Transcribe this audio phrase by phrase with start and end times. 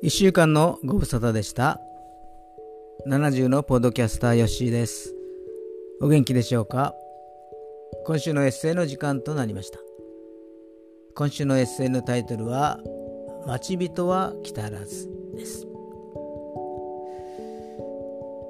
[0.00, 1.80] 1週間のご無沙汰でした。
[3.08, 5.12] 70のポッドキャスターヨッシーです。
[6.00, 6.94] お元気でしょうか？
[8.06, 9.80] 今週のエッセイの時間となりました。
[11.16, 12.78] 今週のエッセイのタイトルは
[13.44, 15.66] 待ち人は来たらずです。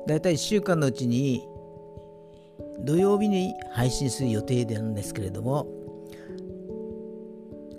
[0.06, 1.48] だいたい1週間のうちに
[2.80, 5.66] 土曜日に配信する予定なんですけれども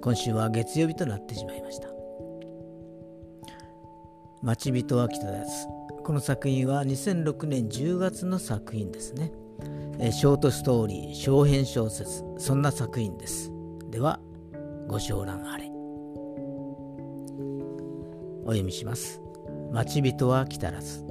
[0.01, 1.98] 今週は月曜日となってしまいました。
[4.41, 5.67] 待ち人は来たやつ
[6.03, 9.31] この作品は2006年10月の作品ですね。
[10.11, 13.51] ショートストーリー小編小説そんな作品です。
[13.91, 14.19] では
[14.87, 15.69] ご承覧あれ。
[18.43, 19.21] お読みします。
[19.71, 21.05] 待ち人は来たらず。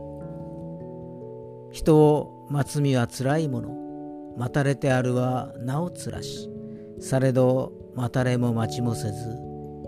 [1.71, 4.35] 人を待つ身はつらいもの。
[4.37, 6.51] 待たれてあるはなおつらし。
[6.99, 9.39] されど待たれも待ちもせず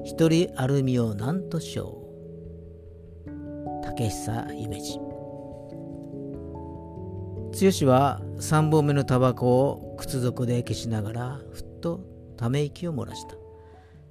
[0.05, 2.00] 一人ある身を何としょう。
[4.01, 4.99] 竹久夢二
[7.53, 12.01] 剛は三本目のタバコを靴底で消しながらふっと
[12.39, 13.35] ため息を漏らした。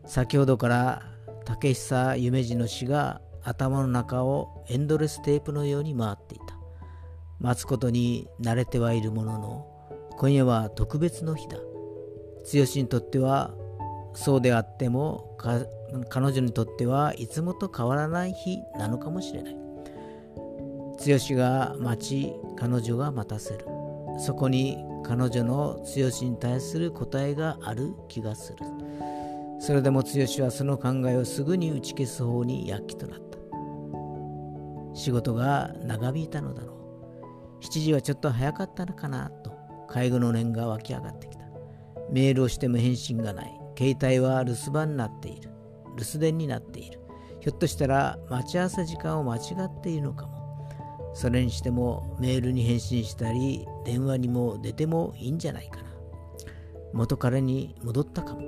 [0.06, 1.02] 先ほどから
[1.44, 6.56] 竹久夢二の死が頭の中をエンドレステープのように回っていた。
[7.40, 9.66] 待つことに慣れてはいるものの
[10.20, 11.58] 今夜は特別の日だ。
[11.58, 11.64] 剛
[12.54, 13.56] にとっては
[14.14, 15.36] そうであっても
[16.10, 19.69] 彼女にとってはいつもと変わらない日なのかもしれない。
[21.00, 23.66] 剛が待ち彼女が待たせる。
[24.20, 28.58] そこに彼女の剛に対する答えがある気がする。
[29.60, 30.10] それでも剛
[30.44, 33.38] はその考えをすぐに打ち消す方に躍起となった。
[34.94, 36.74] 仕事が長引いたのだろ
[37.62, 37.64] う。
[37.64, 39.54] 7時はちょっと早かったのかなと
[39.88, 41.46] 介護の念が湧き上がってきた。
[42.12, 43.60] メールをしても返信がない。
[43.78, 45.50] 携帯は留守番になっている。
[45.98, 47.00] 留守電になっている。
[47.40, 50.39] ひょっとしたら待ち合わせ時間を間違っているのかも。
[51.14, 55.84] それにしてもメールに返信したり電話にも出てもいいんじゃないかな。
[56.94, 58.42] 元彼に戻ったかも。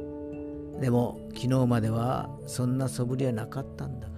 [0.80, 4.14] でも昨日まではそんな素振りはなかったんだが。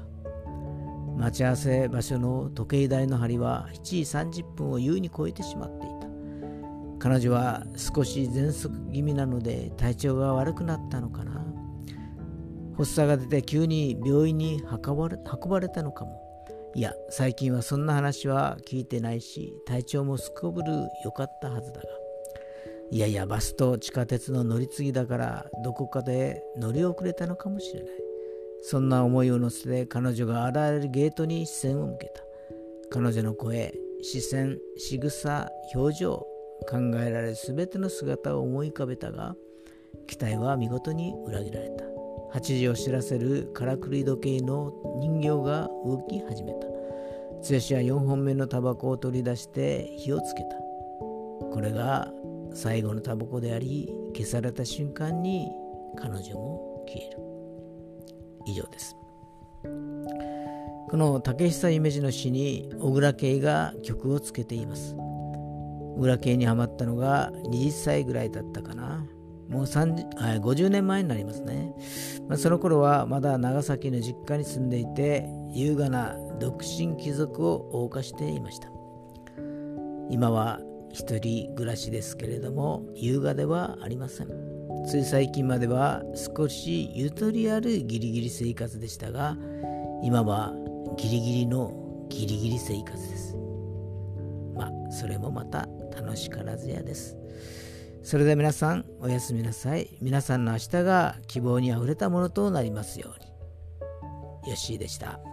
[1.17, 6.07] 待ち合わせ場所の時計台の針は7時30分を優に超えてしまっていた。
[6.99, 11.45] 彼女は少し喘息気味なので体調が悪くなったのかな。
[12.77, 16.32] 発作が出て急に病院に運ばれ運ばれたのかも。
[16.75, 20.73] いや最近はそんな話は聞いてないし体調もすこぶる
[21.06, 21.88] 良かったはずだが。
[22.89, 27.94] いやいやバスと地下鉄の乗り継ぎだからどこかで乗り遅れたのかもしれない。
[28.63, 32.23] そんな思いを乗せて彼女が現れるゲートに視線を向けた。
[32.89, 36.28] 彼女の声視線仕草表情
[36.69, 39.35] 考えられる全ての姿を思い浮かべたが
[40.07, 41.82] 期待は見事に裏切られた。
[42.33, 46.67] 8時を知らせるからくり時計の人形が動き始めた。
[46.67, 46.77] 剛は
[47.44, 50.55] 4本目のタバコを取り出して火をつけた。
[51.51, 52.11] これが
[52.55, 55.51] 最後のタバコであり消された瞬間に
[55.95, 57.19] 彼女も消える。
[58.47, 58.95] 以上です。
[60.89, 64.95] この竹久夢二の詩に小倉圭が曲をつけています。
[65.97, 69.05] 裏系にはまったのが20歳ぐらいだったかな。
[69.49, 71.73] もう30 50年前になりますね。
[72.27, 78.69] まあ、その頃はまだ長崎の実家に住んでいて、優雅な独身貴族を謳歌していました。
[80.09, 80.59] 今は
[80.91, 84.27] 一人暮らしですけれども、優雅ではありません。
[84.85, 86.03] つい最近までは
[86.37, 89.37] 少しゆとりあるギリギリ生活でしたが、
[90.03, 90.53] 今は
[90.97, 93.35] ギリギリのギリギリ生活です。
[94.55, 97.17] まあ、それもまた楽しからずやです。
[98.03, 99.97] それでは皆さん、おやすみなさい。
[100.01, 103.19] 皆さんの明日が希望にあふれたものとなりますよう
[104.45, 104.49] に。
[104.49, 105.32] よッしーでした。